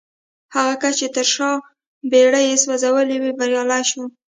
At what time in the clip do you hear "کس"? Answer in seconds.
0.81-0.93